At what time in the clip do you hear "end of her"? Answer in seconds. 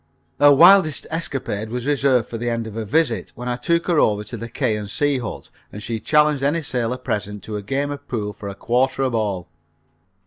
2.49-2.85